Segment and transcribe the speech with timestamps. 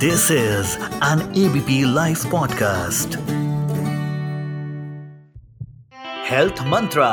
[0.00, 3.16] This is an ABP Life podcast.
[6.24, 7.08] Health Mantra.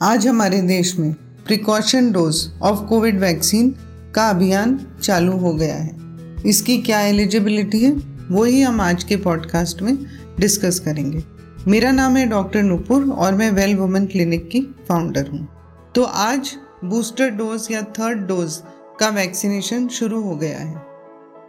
[0.00, 1.12] आज हमारे देश में
[1.46, 3.70] precaution dose of covid vaccine
[4.14, 7.92] का अभियान चालू हो गया है इसकी क्या एलिजिबिलिटी है
[8.30, 9.94] वो ही हम आज के पॉडकास्ट में
[10.40, 11.22] डिस्कस करेंगे
[11.70, 15.46] मेरा नाम है डॉक्टर नुपुर और मैं वेल वुमेन क्लिनिक की फाउंडर हूँ
[15.94, 18.60] तो आज बूस्टर डोज या थर्ड डोज
[19.00, 20.86] का वैक्सीनेशन शुरू हो गया है।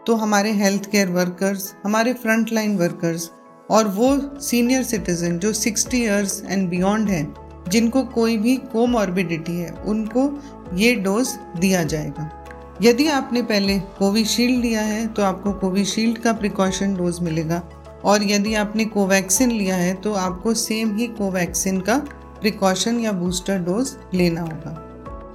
[0.08, 3.30] तो हमारे हेल्थ केयर वर्कर्स हमारे फ्रंट लाइन वर्कर्स
[3.70, 7.34] और वो सीनियर सिटीजन जो 60 इयर्स एंड बियॉन्ड हैं,
[7.70, 10.30] जिनको कोई भी कोमॉर्बिडिटी है, उनको
[10.75, 12.30] ये डोज दिया जाएगा।
[12.81, 17.61] यदि आपने पहले कोविशील्ड लिया है तो आपको कोविशील्ड का प्रिकॉशन डोज मिलेगा
[18.05, 21.97] और यदि आपने कोवैक्सिन लिया है तो आपको सेम ही कोवैक्सिन का
[22.41, 24.88] प्रिकॉशन या बूस्टर डोज लेना होगा।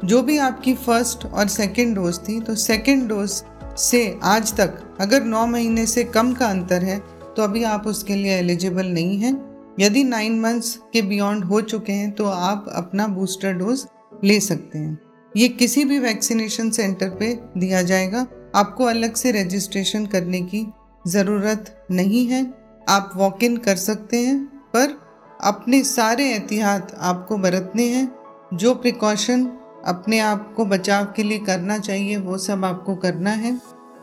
[0.04, 3.42] जो भी आपकी फ़र्स्ट और सेकेंड डोज थी तो सेकेंड डोज
[3.78, 6.98] से आज तक अगर नौ महीने से कम का अंतर है
[7.36, 9.34] तो अभी आप उसके लिए एलिजिबल नहीं हैं।
[9.80, 13.86] यदि नाइन मंथ्स के बियॉन्ड हो चुके हैं तो आप अपना बूस्टर डोज
[14.24, 14.98] ले सकते हैं।
[15.34, 20.66] ये किसी भी वैक्सीनेशन सेंटर पे दिया जाएगा। आपको अलग से रजिस्ट्रेशन करने की
[21.04, 22.46] ज़रूरत नहीं है।
[22.88, 24.38] आप वॉक इन कर सकते हैं,
[24.72, 24.96] पर
[25.44, 28.08] अपने सारे एहतियात आपको बरतने हैं।
[28.54, 29.44] जो प्रिकॉशन
[29.84, 33.58] अपने आप को बचाव के लिए करना चाहिए, वो सब आपको करना है।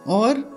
[0.07, 0.49] और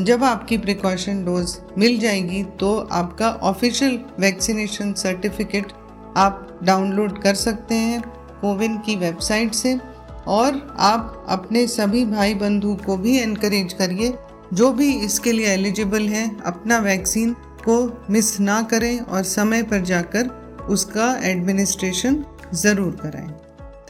[0.00, 5.72] जब आपकी प्रिकॉशन डोज मिल जाएगी तो आपका ऑफिशियल वैक्सीनेशन सर्टिफिकेट
[6.16, 8.00] आप डाउनलोड कर सकते हैं
[8.40, 9.78] कोविन की वेबसाइट से।
[10.28, 14.12] और आप अपने सभी भाई बंधु को भी इनक्रेज करिए,
[14.52, 17.32] जो भी इसके लिए एलिजिबल हैं, अपना वैक्सीन
[17.64, 20.30] को मिस ना करें और समय पर जाकर
[20.70, 23.30] उसका एडमिनिस्ट्रेशन ज़रूर कराएँ।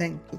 [0.00, 0.38] Thank you